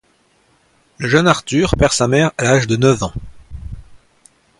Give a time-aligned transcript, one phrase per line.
[0.97, 3.13] Le jeune Arthur perd sa mère à l'âge de neuf ans.